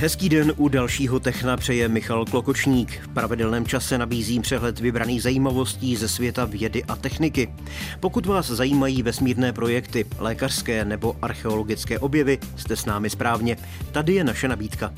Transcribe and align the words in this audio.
Hezký 0.00 0.28
den 0.28 0.52
u 0.56 0.68
dalšího 0.68 1.20
Techna 1.20 1.56
přeje 1.56 1.88
Michal 1.88 2.24
Klokočník. 2.24 3.00
V 3.02 3.08
pravidelném 3.08 3.66
čase 3.66 3.98
nabízím 3.98 4.42
přehled 4.42 4.80
vybraných 4.80 5.22
zajímavostí 5.22 5.96
ze 5.96 6.08
světa 6.08 6.44
vědy 6.44 6.84
a 6.84 6.96
techniky. 6.96 7.54
Pokud 8.00 8.26
vás 8.26 8.46
zajímají 8.46 9.02
vesmírné 9.02 9.52
projekty, 9.52 10.06
lékařské 10.18 10.84
nebo 10.84 11.16
archeologické 11.22 11.98
objevy, 11.98 12.38
jste 12.56 12.76
s 12.76 12.84
námi 12.84 13.10
správně. 13.10 13.56
Tady 13.92 14.14
je 14.14 14.24
naše 14.24 14.48
nabídka. 14.48 14.94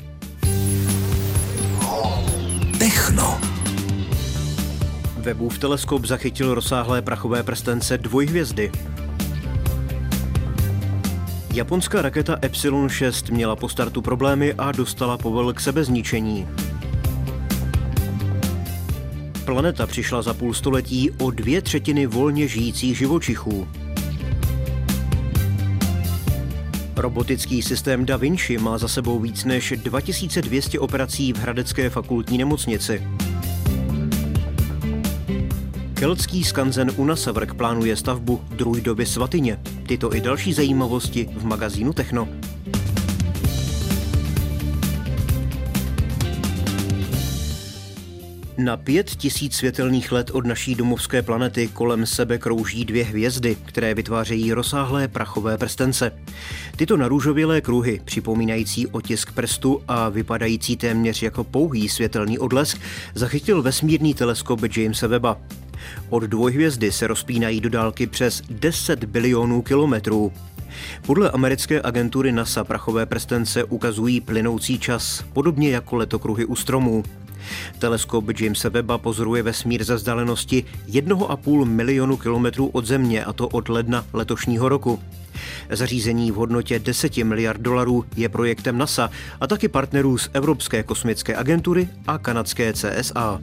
Techno. 2.79 3.41
Webův 5.17 5.59
teleskop 5.59 6.05
zachytil 6.05 6.53
rozsáhlé 6.53 7.01
prachové 7.01 7.43
prstence 7.43 7.97
dvojhvězdy. 7.97 8.71
Japonská 11.53 12.01
raketa 12.01 12.37
Epsilon 12.41 12.89
6 12.89 13.29
měla 13.29 13.55
po 13.55 13.69
startu 13.69 14.01
problémy 14.01 14.53
a 14.53 14.71
dostala 14.71 15.17
povel 15.17 15.53
k 15.53 15.59
sebezničení. 15.59 16.47
Planeta 19.45 19.87
přišla 19.87 20.21
za 20.21 20.33
půl 20.33 20.53
století 20.53 21.11
o 21.11 21.31
dvě 21.31 21.61
třetiny 21.61 22.05
volně 22.05 22.47
žijících 22.47 22.97
živočichů. 22.97 23.67
Robotický 26.95 27.61
systém 27.61 28.05
Da 28.05 28.17
Vinci 28.17 28.57
má 28.57 28.77
za 28.77 28.87
sebou 28.87 29.19
víc 29.19 29.45
než 29.45 29.73
2200 29.83 30.79
operací 30.79 31.33
v 31.33 31.37
Hradecké 31.37 31.89
fakultní 31.89 32.37
nemocnici. 32.37 33.03
Keltský 36.01 36.43
skanzen 36.43 36.91
Unasavrk 36.97 37.53
plánuje 37.53 37.95
stavbu 37.95 38.41
druidovy 38.49 39.05
svatyně. 39.05 39.59
Tyto 39.87 40.15
i 40.15 40.21
další 40.21 40.53
zajímavosti 40.53 41.29
v 41.37 41.45
magazínu 41.45 41.93
Techno. 41.93 42.29
Na 48.57 48.77
pět 48.77 49.09
tisíc 49.09 49.55
světelných 49.55 50.11
let 50.11 50.31
od 50.33 50.45
naší 50.45 50.75
domovské 50.75 51.21
planety 51.21 51.67
kolem 51.67 52.05
sebe 52.05 52.37
krouží 52.37 52.85
dvě 52.85 53.03
hvězdy, 53.03 53.57
které 53.65 53.93
vytvářejí 53.93 54.53
rozsáhlé 54.53 55.07
prachové 55.07 55.57
prstence. 55.57 56.11
Tyto 56.75 56.97
narůžovělé 56.97 57.61
kruhy, 57.61 58.01
připomínající 58.05 58.87
otisk 58.87 59.31
prstu 59.31 59.81
a 59.87 60.09
vypadající 60.09 60.77
téměř 60.77 61.23
jako 61.23 61.43
pouhý 61.43 61.89
světelný 61.89 62.39
odlesk, 62.39 62.81
zachytil 63.15 63.61
vesmírný 63.61 64.13
teleskop 64.13 64.59
Jamesa 64.77 65.07
Webba. 65.07 65.37
Od 66.09 66.23
dvojhvězdy 66.23 66.91
se 66.91 67.07
rozpínají 67.07 67.61
do 67.61 67.69
dálky 67.69 68.07
přes 68.07 68.41
10 68.49 69.03
bilionů 69.03 69.61
kilometrů. 69.61 70.33
Podle 71.05 71.31
americké 71.31 71.81
agentury 71.83 72.31
NASA 72.31 72.63
prachové 72.63 73.05
prstence 73.05 73.63
ukazují 73.63 74.21
plynoucí 74.21 74.79
čas, 74.79 75.23
podobně 75.33 75.69
jako 75.69 75.95
letokruhy 75.95 76.45
u 76.45 76.55
stromů. 76.55 77.03
Teleskop 77.79 78.39
Jamesa 78.39 78.69
Webba 78.69 78.97
pozoruje 78.97 79.43
vesmír 79.43 79.83
ze 79.83 79.95
vzdálenosti 79.95 80.63
1,5 80.89 81.65
milionu 81.65 82.17
kilometrů 82.17 82.67
od 82.67 82.85
Země, 82.85 83.25
a 83.25 83.33
to 83.33 83.47
od 83.47 83.69
ledna 83.69 84.05
letošního 84.13 84.69
roku. 84.69 84.99
Zařízení 85.69 86.31
v 86.31 86.35
hodnotě 86.35 86.79
10 86.79 87.17
miliard 87.17 87.61
dolarů 87.61 88.05
je 88.15 88.29
projektem 88.29 88.77
NASA 88.77 89.09
a 89.41 89.47
taky 89.47 89.67
partnerů 89.67 90.17
z 90.17 90.29
Evropské 90.33 90.83
kosmické 90.83 91.35
agentury 91.35 91.89
a 92.07 92.17
kanadské 92.17 92.73
CSA. 92.73 93.39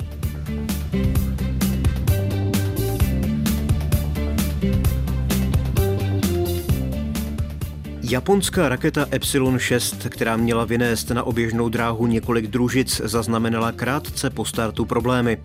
Japonská 8.09 8.69
raketa 8.69 9.06
Epsilon 9.12 9.59
6, 9.59 10.06
která 10.09 10.37
měla 10.37 10.64
vynést 10.64 11.11
na 11.11 11.23
oběžnou 11.23 11.69
dráhu 11.69 12.06
několik 12.06 12.47
družic, 12.47 13.00
zaznamenala 13.05 13.73
krátce 13.73 14.31
po 14.31 14.45
startu 14.45 14.84
problémy. 14.84 15.38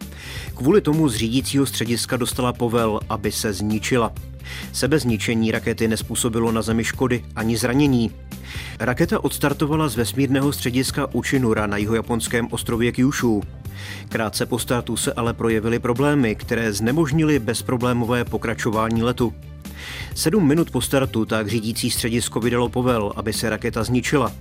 Kvůli 0.56 0.82
tomu 0.82 1.10
z 1.10 1.16
řídícího 1.16 1.66
střediska 1.66 2.18
dostala 2.18 2.54
povel, 2.54 3.00
aby 3.10 3.32
se 3.32 3.54
zničila. 3.54 4.14
Sebezničení 4.74 5.52
rakety 5.52 5.88
nespůsobilo 5.88 6.52
na 6.52 6.62
Zemi 6.62 6.84
škody 6.84 7.26
ani 7.36 7.58
zranění. 7.58 8.12
Raketa 8.80 9.24
odstartovala 9.24 9.88
z 9.88 9.96
vesmírného 9.96 10.52
střediska 10.54 11.08
Uchinura 11.14 11.68
na 11.68 11.78
jihojaponském 11.78 12.48
ostrově 12.52 12.92
Kyushu. 12.92 13.44
Krátce 14.10 14.46
po 14.46 14.60
startu 14.60 14.98
se 14.98 15.14
ale 15.14 15.34
projevily 15.34 15.80
problémy, 15.80 16.36
které 16.36 16.74
znemožnily 16.74 17.40
bezproblémové 17.40 18.26
pokračování 18.26 19.04
letu. 19.04 19.34
Sedm 20.16 20.48
minut 20.48 20.72
po 20.72 20.82
startu 20.82 21.26
tak 21.26 21.48
řídící 21.48 21.92
středisko 21.92 22.40
vydalo 22.40 22.70
povel, 22.70 23.14
aby 23.16 23.34
se 23.34 23.50
raketa 23.50 23.84
zničila. 23.84 24.32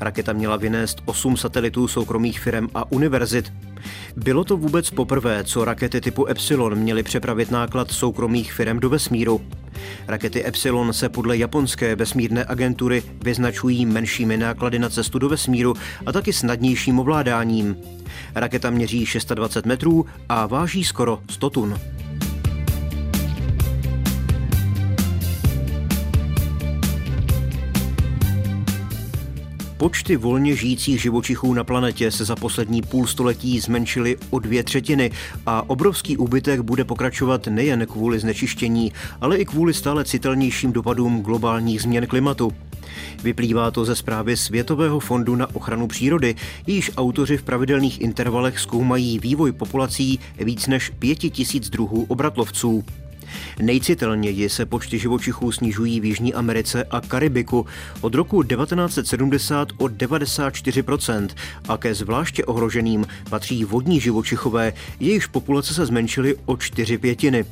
Raketa 0.00 0.32
měla 0.32 0.56
vynést 0.56 1.02
osm 1.04 1.36
satelitů 1.36 1.88
soukromých 1.88 2.40
firm 2.40 2.68
a 2.74 2.92
univerzit. 2.92 3.52
Bylo 4.16 4.44
to 4.44 4.56
vůbec 4.56 4.90
poprvé, 4.90 5.44
co 5.44 5.64
rakety 5.64 6.00
typu 6.00 6.26
Epsilon 6.26 6.74
měly 6.74 7.02
přepravit 7.02 7.50
náklad 7.50 7.90
soukromých 7.90 8.52
firm 8.52 8.80
do 8.80 8.88
vesmíru. 8.88 9.40
Rakety 10.08 10.46
Epsilon 10.46 10.92
se 10.92 11.08
podle 11.08 11.36
japonské 11.36 11.96
vesmírné 11.96 12.44
agentury 12.44 13.02
vyznačují 13.22 13.86
menšími 13.86 14.36
náklady 14.36 14.78
na 14.78 14.88
cestu 14.88 15.18
do 15.18 15.28
vesmíru 15.28 15.74
a 16.06 16.12
taky 16.12 16.32
snadnějším 16.32 16.98
ovládáním. 16.98 17.76
Raketa 18.34 18.70
měří 18.70 19.06
620 19.06 19.66
metrů 19.66 20.06
a 20.28 20.46
váží 20.46 20.84
skoro 20.84 21.20
100 21.30 21.50
tun. 21.50 21.78
Počty 29.80 30.16
volně 30.16 30.56
žijících 30.56 31.02
živočichů 31.02 31.54
na 31.54 31.64
planetě 31.64 32.10
se 32.10 32.24
za 32.24 32.36
poslední 32.36 32.82
půl 32.82 33.06
století 33.06 33.60
zmenšily 33.60 34.16
o 34.30 34.38
dvě 34.38 34.64
třetiny 34.64 35.10
a 35.46 35.70
obrovský 35.70 36.16
úbytek 36.16 36.60
bude 36.60 36.84
pokračovat 36.84 37.46
nejen 37.46 37.86
kvůli 37.86 38.18
znečištění, 38.18 38.92
ale 39.20 39.38
i 39.38 39.44
kvůli 39.44 39.74
stále 39.74 40.04
citelnějším 40.04 40.72
dopadům 40.72 41.22
globálních 41.22 41.82
změn 41.82 42.06
klimatu. 42.06 42.52
Vyplývá 43.22 43.70
to 43.70 43.84
ze 43.84 43.96
zprávy 43.96 44.36
Světového 44.36 45.00
fondu 45.00 45.36
na 45.36 45.54
ochranu 45.54 45.86
přírody, 45.86 46.34
jejíž 46.66 46.90
autoři 46.96 47.36
v 47.36 47.42
pravidelných 47.42 48.00
intervalech 48.00 48.58
zkoumají 48.58 49.18
vývoj 49.18 49.52
populací 49.52 50.18
víc 50.38 50.66
než 50.66 50.90
pěti 50.98 51.30
tisíc 51.30 51.70
druhů 51.70 52.04
obratlovců. 52.08 52.84
Nejcitelněji 53.62 54.48
se 54.48 54.66
počty 54.66 54.98
živočichů 54.98 55.52
snižují 55.52 56.00
v 56.00 56.04
Jižní 56.04 56.34
Americe 56.34 56.84
a 56.84 57.00
Karibiku 57.00 57.66
od 58.00 58.14
roku 58.14 58.42
1970 58.42 59.68
o 59.76 59.84
94% 59.84 61.28
a 61.68 61.76
ke 61.76 61.94
zvláště 61.94 62.44
ohroženým 62.44 63.06
patří 63.30 63.64
vodní 63.64 64.00
živočichové, 64.00 64.72
jejichž 65.00 65.26
populace 65.26 65.74
se 65.74 65.86
zmenšily 65.86 66.36
o 66.46 66.56
čtyři 66.56 66.98
pětiny. 66.98 67.44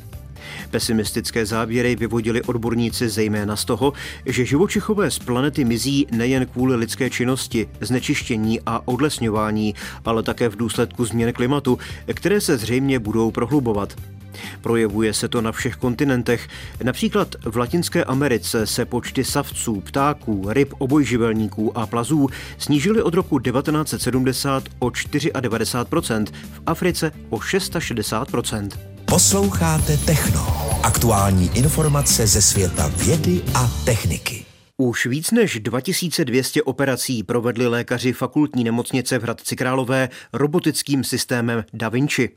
Pesimistické 0.70 1.46
závěry 1.46 1.96
vyvodili 1.96 2.42
odborníci 2.42 3.08
zejména 3.08 3.56
z 3.56 3.64
toho, 3.64 3.92
že 4.26 4.44
živočichové 4.44 5.10
z 5.10 5.18
planety 5.18 5.64
mizí 5.64 6.06
nejen 6.10 6.46
kvůli 6.46 6.76
lidské 6.76 7.10
činnosti, 7.10 7.68
znečištění 7.80 8.60
a 8.66 8.88
odlesňování, 8.88 9.74
ale 10.04 10.22
také 10.22 10.48
v 10.48 10.56
důsledku 10.56 11.04
změn 11.04 11.32
klimatu, 11.32 11.78
které 12.14 12.40
se 12.40 12.56
zřejmě 12.58 12.98
budou 12.98 13.30
prohlubovat. 13.30 13.94
Projevuje 14.60 15.14
se 15.14 15.28
to 15.28 15.40
na 15.40 15.52
všech 15.52 15.76
kontinentech. 15.76 16.48
Například 16.82 17.34
v 17.44 17.56
Latinské 17.56 18.04
Americe 18.04 18.66
se 18.66 18.84
počty 18.84 19.24
savců, 19.24 19.80
ptáků, 19.80 20.44
ryb, 20.48 20.74
obojživelníků 20.78 21.78
a 21.78 21.86
plazů 21.86 22.28
snížily 22.58 23.02
od 23.02 23.14
roku 23.14 23.38
1970 23.38 24.64
o 24.78 24.88
94%, 24.88 26.26
v 26.52 26.62
Africe 26.66 27.12
o 27.30 27.36
660%. 27.38 28.68
Posloucháte 29.04 29.96
Techno. 29.96 30.46
Aktuální 30.82 31.50
informace 31.54 32.26
ze 32.26 32.42
světa 32.42 32.92
vědy 32.96 33.40
a 33.54 33.70
techniky. 33.84 34.44
Už 34.76 35.06
víc 35.06 35.30
než 35.30 35.60
2200 35.60 36.62
operací 36.62 37.22
provedli 37.22 37.66
lékaři 37.66 38.12
fakultní 38.12 38.64
nemocnice 38.64 39.18
v 39.18 39.22
Hradci 39.22 39.56
Králové 39.56 40.08
robotickým 40.32 41.04
systémem 41.04 41.64
Da 41.72 41.88
Vinci. 41.88 42.30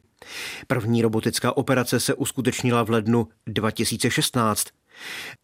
První 0.68 1.02
robotická 1.02 1.58
operace 1.58 2.00
se 2.00 2.14
uskutečnila 2.14 2.84
v 2.84 2.90
lednu 2.90 3.28
2016. 3.48 4.68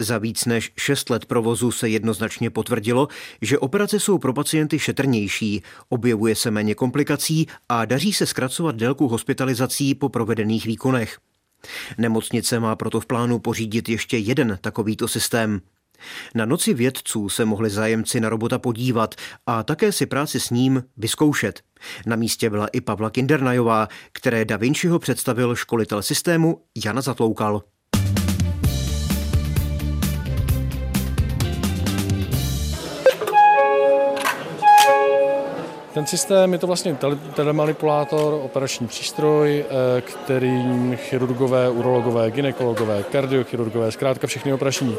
Za 0.01 0.17
víc 0.17 0.45
než 0.45 0.73
6 0.77 1.09
let 1.09 1.25
provozu 1.25 1.71
se 1.71 1.89
jednoznačně 1.89 2.49
potvrdilo, 2.49 3.07
že 3.41 3.59
operace 3.59 3.99
jsou 3.99 4.17
pro 4.17 4.33
pacienty 4.33 4.79
šetrnější, 4.79 5.63
objevuje 5.89 6.35
se 6.35 6.51
méně 6.51 6.75
komplikací 6.75 7.47
a 7.69 7.85
daří 7.85 8.13
se 8.13 8.25
zkracovat 8.25 8.75
délku 8.75 9.07
hospitalizací 9.07 9.95
po 9.95 10.09
provedených 10.09 10.65
výkonech. 10.65 11.19
Nemocnice 11.97 12.59
má 12.59 12.75
proto 12.75 12.99
v 12.99 13.05
plánu 13.05 13.39
pořídit 13.39 13.89
ještě 13.89 14.17
jeden 14.17 14.57
takovýto 14.61 15.07
systém. 15.07 15.61
Na 16.35 16.45
noci 16.45 16.73
vědců 16.73 17.29
se 17.29 17.45
mohli 17.45 17.69
zájemci 17.69 18.19
na 18.19 18.29
robota 18.29 18.59
podívat 18.59 19.15
a 19.45 19.63
také 19.63 19.91
si 19.91 20.05
práci 20.05 20.39
s 20.39 20.49
ním 20.49 20.83
vyzkoušet. 20.97 21.61
Na 22.05 22.15
místě 22.15 22.49
byla 22.49 22.67
i 22.67 22.81
Pavla 22.81 23.09
Kindernajová, 23.09 23.87
které 24.11 24.45
Da 24.45 24.57
Vinciho 24.57 24.99
představil 24.99 25.55
školitel 25.55 26.01
systému 26.01 26.61
Jana 26.85 27.01
Zatloukal. 27.01 27.63
Ten 35.97 36.05
systém 36.05 36.53
je 36.53 36.59
to 36.59 36.67
vlastně 36.67 36.97
telemanipulátor, 37.33 38.39
operační 38.43 38.87
přístroj, 38.87 39.65
eh, 39.69 40.01
kterým 40.01 40.97
chirurgové, 40.97 41.69
urologové, 41.69 42.31
ginekologové, 42.31 43.03
kardiochirurgové, 43.03 43.91
zkrátka 43.91 44.27
všechny 44.27 44.53
operační 44.53 44.97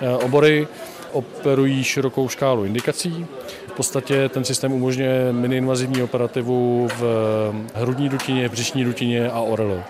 eh, 0.00 0.10
obory 0.10 0.68
operují 1.12 1.84
širokou 1.84 2.28
škálu 2.28 2.64
indikací. 2.64 3.26
V 3.66 3.72
podstatě 3.72 4.28
ten 4.28 4.44
systém 4.44 4.72
umožňuje 4.72 5.32
miniinvazivní 5.32 6.02
operativu 6.02 6.88
v 6.98 7.02
hrudní 7.74 8.08
dutině, 8.08 8.48
břišní 8.48 8.84
dutině 8.84 9.30
a 9.30 9.40
orelu. 9.40 9.82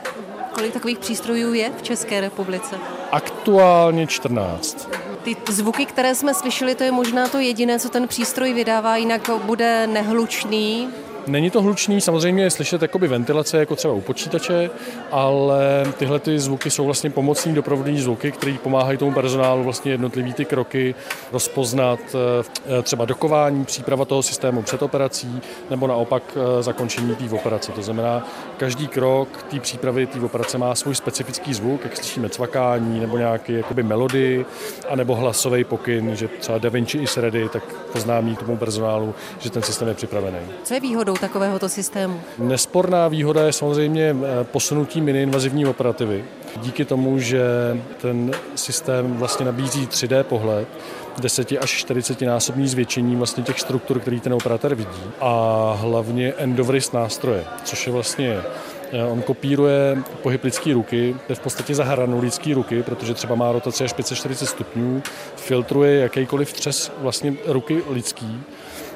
Kolik 0.52 0.72
takových 0.72 0.98
přístrojů 0.98 1.54
je 1.54 1.70
v 1.78 1.82
České 1.82 2.20
republice? 2.20 2.76
Aktuálně 3.12 4.06
14. 4.06 5.07
Ty 5.24 5.36
zvuky, 5.48 5.86
které 5.86 6.14
jsme 6.14 6.34
slyšeli, 6.34 6.74
to 6.74 6.84
je 6.84 6.92
možná 6.92 7.28
to 7.28 7.38
jediné, 7.38 7.78
co 7.78 7.88
ten 7.88 8.08
přístroj 8.08 8.52
vydává, 8.52 8.96
jinak 8.96 9.30
bude 9.44 9.86
nehlučný, 9.86 10.88
Není 11.28 11.50
to 11.50 11.62
hlučný, 11.62 12.00
samozřejmě 12.00 12.42
je 12.42 12.50
slyšet 12.50 12.82
jakoby 12.82 13.08
ventilace, 13.08 13.58
jako 13.58 13.76
třeba 13.76 13.94
u 13.94 14.00
počítače, 14.00 14.70
ale 15.10 15.86
tyhle 15.98 16.18
ty 16.18 16.38
zvuky 16.38 16.70
jsou 16.70 16.84
vlastně 16.84 17.10
pomocní 17.10 17.54
doprovodní 17.54 18.00
zvuky, 18.00 18.32
které 18.32 18.56
pomáhají 18.62 18.98
tomu 18.98 19.12
personálu 19.12 19.64
vlastně 19.64 19.92
jednotlivý 19.92 20.32
ty 20.32 20.44
kroky 20.44 20.94
rozpoznat, 21.32 22.00
eh, 22.78 22.82
třeba 22.82 23.04
dokování, 23.04 23.64
příprava 23.64 24.04
toho 24.04 24.22
systému 24.22 24.62
před 24.62 24.82
operací, 24.82 25.40
nebo 25.70 25.86
naopak 25.86 26.22
eh, 26.36 26.62
zakončení 26.62 27.14
té 27.14 27.34
operace. 27.34 27.72
To 27.72 27.82
znamená, 27.82 28.26
každý 28.56 28.88
krok 28.88 29.28
té 29.50 29.60
přípravy 29.60 30.06
té 30.06 30.20
operace 30.20 30.58
má 30.58 30.74
svůj 30.74 30.94
specifický 30.94 31.54
zvuk, 31.54 31.84
jak 31.84 31.96
slyšíme 31.96 32.28
cvakání, 32.28 33.00
nebo 33.00 33.18
nějaký 33.18 33.52
jakoby 33.52 33.82
melody, 33.82 34.46
anebo 34.88 35.14
hlasový 35.14 35.64
pokyn, 35.64 36.16
že 36.16 36.28
třeba 36.28 36.58
Da 36.58 36.68
Vinci 36.68 36.98
is 36.98 37.16
ready, 37.16 37.48
tak 37.48 37.62
poznámí 37.92 38.36
tomu 38.36 38.56
personálu, 38.56 39.14
že 39.38 39.50
ten 39.50 39.62
systém 39.62 39.88
je 39.88 39.94
připravený. 39.94 40.38
Co 40.64 40.74
je 40.74 40.80
výhodou 40.80 41.17
takovéhoto 41.18 41.68
systému? 41.68 42.20
Nesporná 42.38 43.08
výhoda 43.08 43.42
je 43.46 43.52
samozřejmě 43.52 44.16
eh, 44.18 44.44
posunutí 44.44 45.00
miniinvazivní 45.00 45.66
operativy. 45.66 46.24
Díky 46.56 46.84
tomu, 46.84 47.18
že 47.18 47.42
ten 48.00 48.30
systém 48.54 49.16
vlastně 49.16 49.46
nabízí 49.46 49.86
3D 49.86 50.22
pohled, 50.24 50.68
10 51.20 51.52
až 51.60 51.70
40 51.70 52.20
násobný 52.20 52.68
zvětšení 52.68 53.16
vlastně 53.16 53.42
těch 53.42 53.60
struktur, 53.60 54.00
který 54.00 54.20
ten 54.20 54.34
operátor 54.34 54.74
vidí 54.74 55.02
a 55.20 55.72
hlavně 55.80 56.32
endovris 56.38 56.92
nástroje, 56.92 57.44
což 57.64 57.86
je 57.86 57.92
vlastně 57.92 58.40
eh, 58.92 59.04
On 59.04 59.22
kopíruje 59.22 60.02
pohyb 60.22 60.44
lidské 60.44 60.74
ruky, 60.74 61.16
je 61.28 61.34
v 61.34 61.40
podstatě 61.40 61.74
zahranou 61.74 62.20
lidské 62.20 62.54
ruky, 62.54 62.82
protože 62.82 63.14
třeba 63.14 63.34
má 63.34 63.52
rotaci 63.52 63.84
až 63.84 63.92
540 63.92 64.46
stupňů, 64.46 65.02
filtruje 65.36 66.00
jakýkoliv 66.00 66.52
třes 66.52 66.92
vlastně 67.00 67.34
ruky 67.46 67.82
lidský 67.90 68.44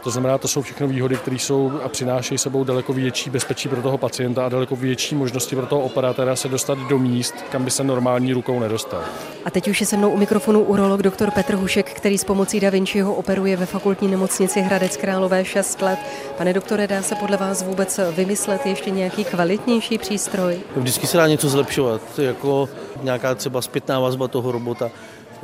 to 0.02 0.10
znamená, 0.10 0.38
to 0.38 0.48
jsou 0.48 0.62
všechno 0.62 0.88
výhody, 0.88 1.16
které 1.16 1.36
jsou 1.36 1.72
a 1.84 1.88
přinášejí 1.88 2.38
sebou 2.38 2.64
daleko 2.64 2.92
větší 2.92 3.30
bezpečí 3.30 3.68
pro 3.68 3.82
toho 3.82 3.98
pacienta 3.98 4.46
a 4.46 4.48
daleko 4.48 4.76
větší 4.76 5.14
možnosti 5.14 5.56
pro 5.56 5.66
toho 5.66 5.82
operátora 5.82 6.36
se 6.36 6.48
dostat 6.48 6.78
do 6.78 6.98
míst, 6.98 7.34
kam 7.50 7.64
by 7.64 7.70
se 7.70 7.84
normální 7.84 8.32
rukou 8.32 8.60
nedostal. 8.60 9.02
A 9.44 9.50
teď 9.50 9.68
už 9.68 9.80
je 9.80 9.86
se 9.86 9.96
mnou 9.96 10.10
u 10.10 10.16
mikrofonu 10.16 10.60
urolog 10.60 11.02
dr. 11.02 11.30
Petr 11.30 11.54
Hušek, 11.54 11.92
který 11.92 12.18
s 12.18 12.24
pomocí 12.24 12.60
Da 12.60 12.70
Vinciho 12.70 13.14
operuje 13.14 13.56
ve 13.56 13.66
fakultní 13.66 14.08
nemocnici 14.08 14.60
Hradec 14.60 14.96
Králové 14.96 15.44
6 15.44 15.82
let. 15.82 15.98
Pane 16.38 16.52
doktore, 16.52 16.86
dá 16.86 17.02
se 17.02 17.14
podle 17.14 17.36
vás 17.36 17.62
vůbec 17.62 18.00
vymyslet 18.16 18.66
ještě 18.66 18.90
nějaký 18.90 19.24
kvalitnější 19.24 19.98
přístroj? 19.98 20.60
Vždycky 20.76 21.06
se 21.06 21.16
dá 21.16 21.26
něco 21.26 21.48
zlepšovat, 21.48 22.00
jako 22.18 22.68
nějaká 23.02 23.34
třeba 23.34 23.62
zpětná 23.62 24.00
vazba 24.00 24.28
toho 24.28 24.52
robota 24.52 24.90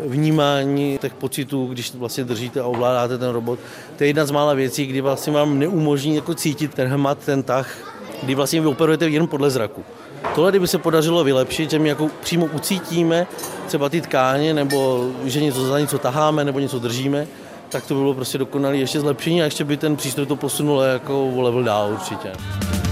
vnímání 0.06 0.98
těch 0.98 1.14
pocitů, 1.14 1.66
když 1.66 1.94
vlastně 1.94 2.24
držíte 2.24 2.60
a 2.60 2.66
ovládáte 2.66 3.18
ten 3.18 3.30
robot. 3.30 3.58
To 3.96 4.04
je 4.04 4.08
jedna 4.08 4.26
z 4.26 4.30
mála 4.30 4.54
věcí, 4.54 4.86
kdy 4.86 5.00
vlastně 5.00 5.32
vám 5.32 5.58
neumožní 5.58 6.14
jako 6.16 6.34
cítit 6.34 6.74
ten 6.74 6.88
hmat, 6.88 7.18
ten 7.24 7.42
tah, 7.42 7.68
kdy 8.22 8.34
vlastně 8.34 8.60
vy 8.60 8.66
operujete 8.66 9.08
jen 9.08 9.26
podle 9.26 9.50
zraku. 9.50 9.84
Tohle, 10.34 10.50
kdyby 10.50 10.68
se 10.68 10.78
podařilo 10.78 11.24
vylepšit, 11.24 11.70
že 11.70 11.78
my 11.78 11.88
jako 11.88 12.10
přímo 12.20 12.46
ucítíme 12.46 13.26
třeba 13.66 13.88
ty 13.88 14.00
tkáně, 14.00 14.54
nebo 14.54 15.08
že 15.24 15.40
něco 15.40 15.66
za 15.66 15.80
něco 15.80 15.98
taháme, 15.98 16.44
nebo 16.44 16.58
něco 16.58 16.78
držíme, 16.78 17.26
tak 17.68 17.86
to 17.86 17.94
by 17.94 18.00
bylo 18.00 18.14
prostě 18.14 18.38
dokonalé 18.38 18.76
ještě 18.76 19.00
zlepšení 19.00 19.42
a 19.42 19.44
ještě 19.44 19.64
by 19.64 19.76
ten 19.76 19.96
přístroj 19.96 20.26
to 20.26 20.36
posunul 20.36 20.80
jako 20.80 21.28
o 21.28 21.40
level 21.40 21.62
dál 21.62 21.92
určitě. 21.92 22.32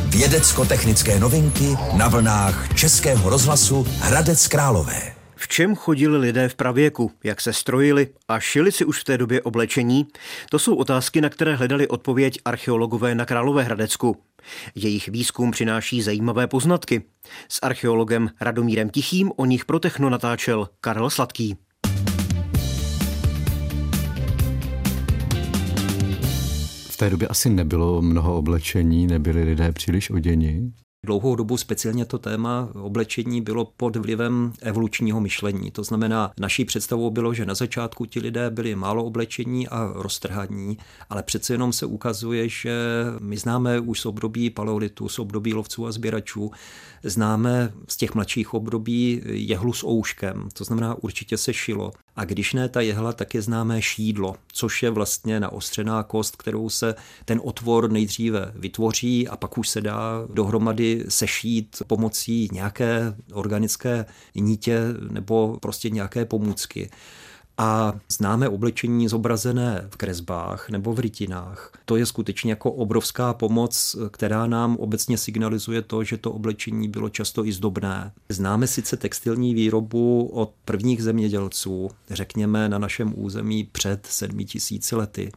Vědecko-technické 0.09 1.21
novinky 1.21 1.77
na 1.97 2.09
vlnách 2.09 2.75
Českého 2.75 3.31
rozhlasu 3.31 3.87
Hradec 4.01 4.49
Králové. 4.49 5.16
V 5.39 5.49
čem 5.49 5.77
chodili 5.77 6.19
lidé 6.19 6.49
v 6.49 6.55
pravěku, 6.55 7.11
jak 7.25 7.41
se 7.41 7.53
strojili 7.53 8.09
a 8.29 8.41
šili 8.41 8.73
si 8.73 8.85
už 8.85 9.01
v 9.01 9.05
té 9.05 9.19
době 9.19 9.43
oblečení? 9.43 10.07
To 10.51 10.59
jsou 10.59 10.75
otázky, 10.75 11.21
na 11.21 11.29
které 11.29 11.55
hledali 11.55 11.89
odpověď 11.89 12.39
archeologové 12.45 13.15
na 13.15 13.25
Královéhradecku. 13.25 14.17
Jejich 14.75 15.09
výzkum 15.09 15.51
přináší 15.51 16.03
zajímavé 16.03 16.47
poznatky. 16.47 17.03
S 17.49 17.59
archeologem 17.63 18.31
Radomírem 18.41 18.91
Tichým 18.91 19.33
o 19.37 19.45
nich 19.45 19.65
pro 19.65 19.79
Techno 19.79 20.11
natáčel 20.11 20.69
Karel 20.81 21.11
Sladký. 21.11 21.57
V 26.91 26.97
té 26.97 27.11
době 27.11 27.29
asi 27.29 27.51
nebylo 27.51 28.03
mnoho 28.03 28.39
oblečení, 28.39 29.07
nebyli 29.07 29.45
lidé 29.45 29.73
příliš 29.73 30.11
oděni. 30.11 30.73
Dlouhou 31.07 31.37
dobu 31.37 31.57
speciálně 31.57 32.05
to 32.05 32.19
téma 32.19 32.69
oblečení 32.75 33.41
bylo 33.41 33.65
pod 33.77 33.97
vlivem 33.97 34.53
evolučního 34.63 35.21
myšlení. 35.21 35.71
To 35.71 35.85
znamená, 35.85 36.33
naší 36.41 36.65
představou 36.65 37.11
bylo, 37.11 37.35
že 37.35 37.47
na 37.47 37.55
začátku 37.55 38.07
ti 38.07 38.21
lidé 38.21 38.51
byli 38.51 38.75
málo 38.75 39.05
oblečení 39.05 39.69
a 39.69 39.93
roztrhaní, 39.95 40.79
ale 41.11 41.23
přece 41.23 41.55
jenom 41.55 41.73
se 41.73 41.87
ukazuje, 41.87 42.49
že 42.49 42.75
my 43.21 43.37
známe 43.37 43.81
už 43.81 44.01
z 44.01 44.07
období 44.07 44.51
paleolitu, 44.51 45.09
z 45.09 45.19
období 45.19 45.55
lovců 45.55 45.87
a 45.87 45.93
sběračů, 45.93 46.51
známe 47.03 47.73
z 47.89 47.97
těch 47.97 48.15
mladších 48.15 48.55
období 48.55 49.23
jehlu 49.25 49.73
s 49.73 49.85
ouškem, 49.87 50.49
to 50.53 50.65
znamená 50.65 50.95
určitě 51.03 51.37
se 51.37 51.53
šilo. 51.55 51.93
A 52.17 52.25
když 52.25 52.53
ne 52.53 52.69
ta 52.69 52.81
jehla, 52.81 53.13
tak 53.13 53.35
je 53.35 53.43
známé 53.43 53.83
šídlo, 53.83 54.37
což 54.53 54.83
je 54.83 54.91
vlastně 54.91 55.41
naostřená 55.41 56.03
kost, 56.03 56.37
kterou 56.37 56.69
se 56.69 56.95
ten 57.25 57.41
otvor 57.45 57.91
nejdříve 57.91 58.53
vytvoří 58.55 59.29
a 59.29 59.37
pak 59.37 59.59
už 59.59 59.69
se 59.69 59.81
dá 59.81 60.27
dohromady 60.33 61.05
sešít 61.09 61.83
pomocí 61.87 62.49
nějaké 62.53 63.15
organické 63.33 64.07
nítě 64.35 64.81
nebo 65.11 65.59
prostě 65.63 65.91
nějaké 65.91 66.25
pomůcky 66.25 66.91
a 67.59 67.95
známe 68.09 68.49
oblečení 68.49 69.09
zobrazené 69.09 69.87
v 69.91 69.97
kresbách 69.97 70.71
nebo 70.71 70.93
v 70.93 70.99
rytinách. 70.99 71.73
To 71.85 71.97
je 71.97 72.07
skutečně 72.07 72.53
jako 72.53 72.73
obrovská 72.73 73.35
pomoc, 73.35 73.97
která 74.11 74.47
nám 74.47 74.77
obecně 74.77 75.19
signalizuje 75.19 75.83
to, 75.83 76.05
že 76.05 76.17
to 76.17 76.33
oblečení 76.33 76.89
bylo 76.89 77.09
často 77.09 77.45
i 77.45 77.53
zdobné. 77.53 78.13
Známe 78.29 78.67
sice 78.67 78.97
textilní 78.97 79.55
výrobu 79.55 80.31
od 80.33 80.53
prvních 80.65 81.03
zemědělců, 81.03 81.91
řekněme 82.11 82.69
na 82.69 82.79
našem 82.79 83.13
území 83.17 83.65
před 83.65 84.07
sedmi 84.07 84.45
tisíci 84.45 84.97
lety. 84.97 85.33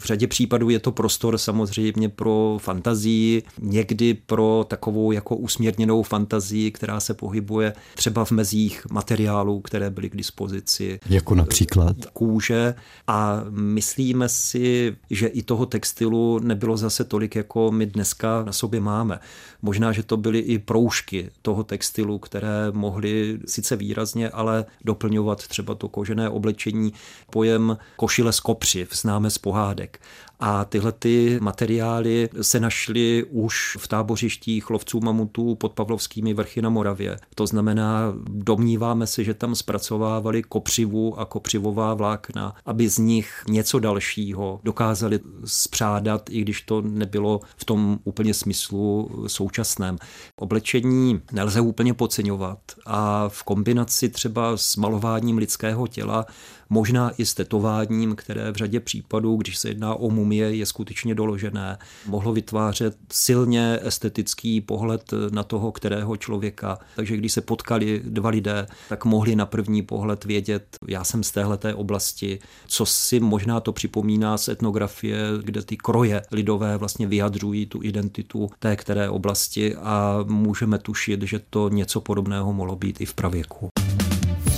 V 0.00 0.04
řadě 0.06 0.26
případů 0.26 0.70
je 0.70 0.78
to 0.78 0.92
prostor 0.92 1.38
samozřejmě 1.38 2.08
pro 2.08 2.58
fantazii, 2.60 3.42
někdy 3.60 4.14
pro 4.14 4.66
takovou 4.68 5.12
jako 5.12 5.36
usměrněnou 5.36 6.02
fantazii, 6.02 6.70
která 6.70 7.00
se 7.00 7.14
pohybuje 7.14 7.72
třeba 7.94 8.24
v 8.24 8.30
mezích 8.30 8.86
materiálů, 8.90 9.60
které 9.60 9.90
byly 9.90 10.10
k 10.10 10.16
dispozici. 10.16 11.00
Jako 11.08 11.34
například? 11.34 11.96
Kůže 12.12 12.74
a 13.06 13.44
myslíme 13.50 14.28
si, 14.28 14.96
že 15.10 15.26
i 15.26 15.42
toho 15.42 15.66
textilu 15.66 16.38
nebylo 16.38 16.76
zase 16.76 17.04
tolik, 17.04 17.36
jako 17.36 17.72
my 17.72 17.86
dneska 17.86 18.44
na 18.44 18.52
sobě 18.52 18.80
máme. 18.80 19.18
Možná, 19.62 19.92
že 19.92 20.02
to 20.02 20.16
byly 20.16 20.38
i 20.38 20.58
proužky 20.58 21.30
toho 21.42 21.64
textilu, 21.64 22.18
které 22.18 22.70
mohly 22.72 23.38
sice 23.46 23.76
výrazně, 23.76 24.30
ale 24.30 24.64
doplňovat 24.84 25.46
třeba 25.46 25.74
to 25.74 25.88
kožené 25.88 26.28
oblečení. 26.28 26.92
Pojem 27.30 27.78
košile 27.96 28.32
z 28.32 28.40
kopřiv 28.40 28.96
známe 28.96 29.30
z 29.30 29.38
pohádek 29.38 29.87
like 29.88 30.00
A 30.40 30.64
tyhle 30.64 30.92
ty 30.92 31.38
materiály 31.42 32.28
se 32.42 32.60
našly 32.60 33.24
už 33.30 33.76
v 33.80 33.88
tábořištích 33.88 34.70
lovců 34.70 35.00
mamutů 35.00 35.54
pod 35.54 35.72
Pavlovskými 35.72 36.34
vrchy 36.34 36.62
na 36.62 36.70
Moravě. 36.70 37.18
To 37.34 37.46
znamená, 37.46 38.12
domníváme 38.28 39.06
se, 39.06 39.24
že 39.24 39.34
tam 39.34 39.54
zpracovávali 39.54 40.42
kopřivu 40.42 41.20
a 41.20 41.24
kopřivová 41.24 41.94
vlákna, 41.94 42.54
aby 42.66 42.88
z 42.88 42.98
nich 42.98 43.44
něco 43.48 43.78
dalšího 43.78 44.60
dokázali 44.64 45.20
spřádat, 45.44 46.30
i 46.30 46.40
když 46.40 46.62
to 46.62 46.80
nebylo 46.80 47.40
v 47.56 47.64
tom 47.64 47.98
úplně 48.04 48.34
smyslu 48.34 49.10
současném. 49.26 49.98
Oblečení 50.36 51.20
nelze 51.32 51.60
úplně 51.60 51.94
podceňovat 51.94 52.58
a 52.86 53.28
v 53.28 53.42
kombinaci 53.42 54.08
třeba 54.08 54.56
s 54.56 54.76
malováním 54.76 55.38
lidského 55.38 55.86
těla 55.86 56.26
možná 56.70 57.10
i 57.18 57.26
s 57.26 57.34
tetováním, 57.34 58.16
které 58.16 58.52
v 58.52 58.56
řadě 58.56 58.80
případů, 58.80 59.36
když 59.36 59.58
se 59.58 59.68
jedná 59.68 59.94
o 59.94 60.10
mumie 60.28 60.54
je 60.56 60.66
skutečně 60.66 61.14
doložené. 61.14 61.78
Mohlo 62.06 62.32
vytvářet 62.32 62.96
silně 63.12 63.78
estetický 63.82 64.60
pohled 64.60 65.14
na 65.30 65.42
toho, 65.42 65.72
kterého 65.72 66.16
člověka. 66.16 66.78
Takže 66.96 67.16
když 67.16 67.32
se 67.32 67.40
potkali 67.40 68.02
dva 68.04 68.30
lidé, 68.30 68.66
tak 68.88 69.04
mohli 69.04 69.36
na 69.36 69.46
první 69.46 69.82
pohled 69.82 70.24
vědět, 70.24 70.76
já 70.88 71.04
jsem 71.04 71.22
z 71.22 71.30
téhleté 71.30 71.74
oblasti, 71.74 72.38
co 72.66 72.86
si 72.86 73.20
možná 73.20 73.60
to 73.60 73.72
připomíná 73.72 74.38
z 74.38 74.48
etnografie, 74.48 75.18
kde 75.42 75.62
ty 75.62 75.76
kroje 75.76 76.22
lidové 76.32 76.76
vlastně 76.76 77.06
vyjadřují 77.06 77.66
tu 77.66 77.82
identitu 77.82 78.50
té 78.58 78.76
které 78.76 79.08
oblasti 79.08 79.76
a 79.76 80.24
můžeme 80.26 80.78
tušit, 80.78 81.22
že 81.22 81.40
to 81.50 81.68
něco 81.68 82.00
podobného 82.00 82.52
mohlo 82.52 82.76
být 82.76 83.00
i 83.00 83.06
v 83.06 83.14
pravěku. 83.14 83.68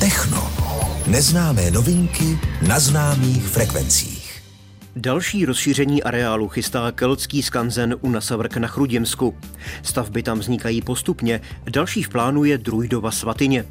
Techno. 0.01 0.51
Neznámé 1.07 1.71
novinky 1.71 2.39
na 2.69 2.81
známých 2.81 3.47
frekvencích. 3.47 4.20
Další 4.97 5.45
rozšíření 5.45 6.03
areálu 6.03 6.49
chystá 6.49 6.93
keltský 6.93 7.43
skanzen 7.43 7.97
u 8.01 8.11
Nasavrk 8.11 8.57
na 8.57 8.69
Chruděmsku. 8.69 9.35
Stavby 9.83 10.23
tam 10.23 10.39
vznikají 10.39 10.83
postupně, 10.83 11.41
další 11.71 12.03
v 12.03 12.09
plánu 12.09 12.45
je 12.45 12.59
Drujdova 12.59 13.11
svatyně. 13.11 13.65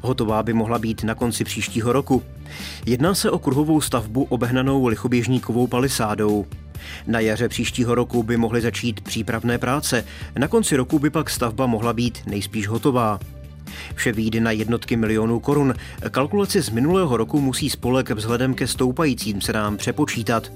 Hotová 0.00 0.42
by 0.42 0.52
mohla 0.52 0.78
být 0.78 1.04
na 1.04 1.14
konci 1.14 1.44
příštího 1.44 1.92
roku. 1.92 2.22
Jedná 2.86 3.14
se 3.14 3.30
o 3.30 3.38
kruhovou 3.38 3.80
stavbu 3.80 4.24
obehnanou 4.24 4.86
lichoběžníkovou 4.86 5.66
palisádou. 5.66 6.46
Na 7.06 7.20
jaře 7.20 7.48
příštího 7.48 7.94
roku 7.94 8.22
by 8.22 8.36
mohly 8.36 8.60
začít 8.60 9.00
přípravné 9.00 9.58
práce, 9.58 10.04
na 10.38 10.48
konci 10.48 10.76
roku 10.76 10.98
by 10.98 11.10
pak 11.10 11.30
stavba 11.30 11.66
mohla 11.66 11.92
být 11.92 12.18
nejspíš 12.26 12.68
hotová. 12.68 13.20
Vše 13.94 14.12
výjde 14.12 14.40
na 14.40 14.50
jednotky 14.50 14.96
milionů 14.96 15.40
korun. 15.40 15.74
Kalkulaci 16.10 16.62
z 16.62 16.70
minulého 16.70 17.16
roku 17.16 17.40
musí 17.40 17.70
spolek 17.70 18.10
vzhledem 18.10 18.54
ke 18.54 18.66
stoupajícím 18.66 19.40
cenám 19.40 19.76
přepočítat. 19.76 20.52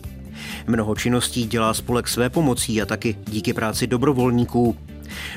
Mnoho 0.66 0.94
činností 0.94 1.46
dělá 1.46 1.74
spolek 1.74 2.08
své 2.08 2.30
pomocí 2.30 2.82
a 2.82 2.86
taky 2.86 3.16
díky 3.28 3.52
práci 3.52 3.86
dobrovolníků. 3.86 4.76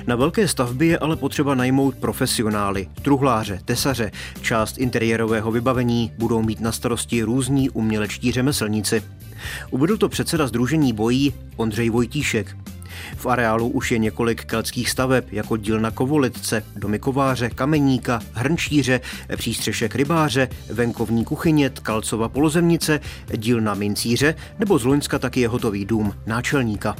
Na 0.07 0.15
velké 0.15 0.47
stavbě 0.47 0.87
je 0.87 0.97
ale 0.97 1.15
potřeba 1.15 1.55
najmout 1.55 1.95
profesionály, 1.95 2.87
truhláře, 3.01 3.59
tesaře, 3.65 4.11
část 4.41 4.77
interiérového 4.77 5.51
vybavení 5.51 6.11
budou 6.17 6.41
mít 6.41 6.59
na 6.59 6.71
starosti 6.71 7.23
různí 7.23 7.69
umělečtí 7.69 8.31
řemeslníci. 8.31 9.03
Uvedl 9.71 9.97
to 9.97 10.09
předseda 10.09 10.47
Združení 10.47 10.93
bojí 10.93 11.33
Ondřej 11.55 11.89
Vojtíšek. 11.89 12.57
V 13.17 13.25
areálu 13.25 13.67
už 13.67 13.91
je 13.91 13.97
několik 13.97 14.45
keltských 14.45 14.89
staveb, 14.89 15.25
jako 15.31 15.57
dílna 15.57 15.91
kovolitce, 15.91 16.63
domy 16.75 16.99
kováře, 16.99 17.49
kameníka, 17.49 18.19
hrnčíře, 18.33 19.01
přístřešek 19.35 19.95
rybáře, 19.95 20.49
venkovní 20.69 21.25
kuchyně, 21.25 21.69
Tkalcova 21.69 22.29
polozemnice, 22.29 22.99
dílna 23.37 23.73
mincíře 23.73 24.35
nebo 24.59 24.79
z 24.79 24.85
Loňska 24.85 25.19
taky 25.19 25.41
je 25.41 25.47
hotový 25.47 25.85
dům 25.85 26.13
náčelníka. 26.25 26.95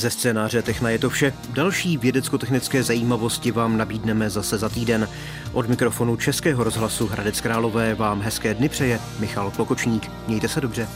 Ze 0.00 0.10
scénáře 0.10 0.62
Techna 0.62 0.90
je 0.90 0.98
to 0.98 1.10
vše. 1.10 1.32
Další 1.52 1.96
vědecko-technické 1.96 2.82
zajímavosti 2.82 3.50
vám 3.50 3.76
nabídneme 3.76 4.30
zase 4.30 4.58
za 4.58 4.68
týden. 4.68 5.08
Od 5.52 5.68
mikrofonu 5.68 6.16
Českého 6.16 6.64
rozhlasu 6.64 7.06
Hradec 7.06 7.40
Králové 7.40 7.94
vám 7.94 8.20
hezké 8.20 8.54
dny 8.54 8.68
přeje 8.68 9.00
Michal 9.18 9.50
Klokočník. 9.50 10.10
Mějte 10.26 10.48
se 10.48 10.60
dobře. 10.60 10.88